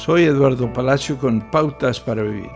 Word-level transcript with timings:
Soy 0.00 0.22
Eduardo 0.22 0.72
Palacio 0.72 1.18
con 1.18 1.50
Pautas 1.50 2.00
para 2.00 2.22
Vivir. 2.22 2.48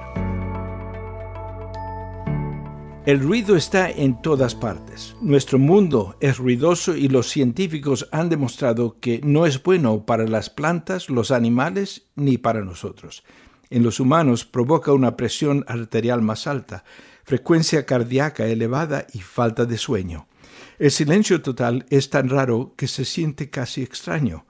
El 3.05 3.21
ruido 3.21 3.55
está 3.55 3.91
en 3.91 4.23
todas 4.23 4.55
partes. 4.55 5.15
Nuestro 5.21 5.59
mundo 5.59 6.17
es 6.21 6.39
ruidoso 6.39 6.97
y 6.97 7.09
los 7.09 7.29
científicos 7.29 8.09
han 8.13 8.31
demostrado 8.31 8.97
que 8.99 9.21
no 9.23 9.45
es 9.45 9.63
bueno 9.63 10.07
para 10.07 10.27
las 10.27 10.49
plantas, 10.49 11.11
los 11.11 11.31
animales 11.31 12.07
ni 12.15 12.39
para 12.39 12.65
nosotros. 12.65 13.25
En 13.69 13.83
los 13.83 14.01
humanos 14.01 14.47
provoca 14.47 14.95
una 14.95 15.15
presión 15.15 15.67
arterial 15.69 16.23
más 16.23 16.47
alta, 16.47 16.83
frecuencia 17.25 17.85
cardíaca 17.85 18.47
elevada 18.47 19.07
y 19.13 19.19
falta 19.19 19.67
de 19.67 19.77
sueño. 19.77 20.29
El 20.79 20.91
silencio 20.91 21.43
total 21.43 21.85
es 21.91 22.09
tan 22.09 22.31
raro 22.31 22.73
que 22.75 22.89
se 22.89 23.05
siente 23.05 23.51
casi 23.51 23.83
extraño. 23.83 24.47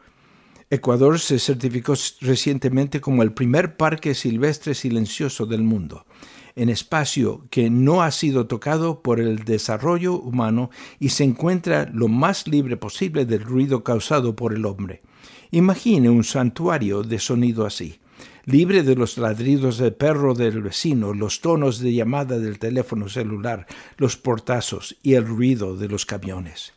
Ecuador 0.75 1.19
se 1.19 1.39
certificó 1.39 1.95
recientemente 2.21 3.01
como 3.01 3.23
el 3.23 3.33
primer 3.33 3.77
parque 3.77 4.15
silvestre 4.15 4.75
silencioso 4.75 5.47
del 5.47 5.63
mundo, 5.63 6.05
en 6.57 6.69
espacio 6.69 7.47
que 7.51 7.71
no 7.71 8.03
ha 8.03 8.11
sido 8.11 8.47
tocado 8.47 9.03
por 9.03 9.21
el 9.21 9.45
desarrollo 9.45 10.15
humano 10.15 10.71
y 10.99 11.11
se 11.11 11.25
encuentra 11.25 11.89
lo 11.93 12.09
más 12.09 12.47
libre 12.47 12.77
posible 12.77 13.25
del 13.25 13.43
ruido 13.43 13.83
causado 13.85 14.37
por 14.37 14.53
el 14.53 14.67
hombre. 14.67 15.03
Imagine 15.51 16.11
un 16.11 16.25
santuario 16.25 17.03
de 17.03 17.19
sonido 17.19 17.65
así, 17.67 18.01
libre 18.45 18.83
de 18.83 18.97
los 18.97 19.17
ladridos 19.19 19.79
del 19.79 19.95
perro 19.95 20.35
del 20.35 20.63
vecino, 20.63 21.15
los 21.15 21.41
tonos 21.41 21.79
de 21.79 21.93
llamada 21.95 22.39
del 22.39 22.59
teléfono 22.59 23.09
celular, 23.09 23.67
los 23.97 24.17
portazos 24.17 24.97
y 25.03 25.15
el 25.15 25.27
ruido 25.27 25.77
de 25.77 25.89
los 25.89 26.05
camiones. 26.05 26.73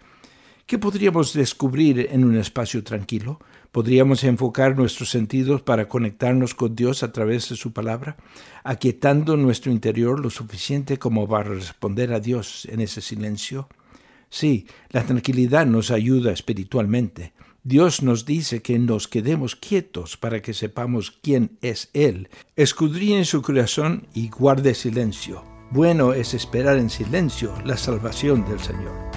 ¿Qué 0.68 0.78
podríamos 0.78 1.32
descubrir 1.32 2.10
en 2.12 2.26
un 2.26 2.36
espacio 2.36 2.84
tranquilo? 2.84 3.40
¿Podríamos 3.72 4.26
enfocar 4.26 4.76
nuestros 4.76 5.10
sentidos 5.10 5.62
para 5.62 5.88
conectarnos 5.88 6.54
con 6.54 6.76
Dios 6.76 7.04
a 7.04 7.14
través 7.14 7.48
de 7.48 7.56
su 7.56 7.72
palabra, 7.72 8.18
aquietando 8.66 9.38
nuestro 9.38 9.72
interior 9.72 10.20
lo 10.20 10.30
suficiente 10.30 11.00
como 11.00 11.26
para 11.26 11.52
responder 11.52 12.12
a 12.12 12.20
Dios 12.20 12.68
en 12.70 12.82
ese 12.82 13.00
silencio? 13.00 13.70
Sí, 14.30 14.68
la 14.90 15.06
tranquilidad 15.06 15.66
nos 15.66 15.90
ayuda 15.90 16.34
espiritualmente. 16.34 17.32
Dios 17.64 18.04
nos 18.04 18.26
dice 18.26 18.62
que 18.62 18.78
nos 18.78 19.08
quedemos 19.08 19.56
quietos 19.56 20.18
para 20.18 20.42
que 20.42 20.54
sepamos 20.54 21.18
quién 21.24 21.58
es 21.62 21.90
Él. 21.94 22.28
Escudriñe 22.58 23.24
su 23.24 23.42
corazón 23.42 24.08
y 24.14 24.28
guarde 24.28 24.76
silencio. 24.76 25.46
Bueno 25.72 26.12
es 26.12 26.34
esperar 26.34 26.78
en 26.78 26.90
silencio 26.90 27.54
la 27.64 27.78
salvación 27.78 28.46
del 28.46 28.60
Señor. 28.60 29.17